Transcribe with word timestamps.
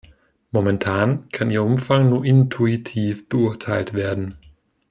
Momentan 0.49 1.29
kann 1.31 1.51
ihr 1.51 1.61
Umfang 1.61 2.09
nur 2.09 2.25
intuitiv 2.25 3.29
beurteilt 3.29 3.93
werden. 3.93 4.33